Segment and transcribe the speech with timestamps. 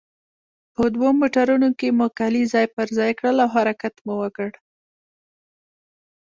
[0.75, 4.49] په دوو موټرونو کې مو کالي ځای پر ځای کړل او حرکت مو وکړ.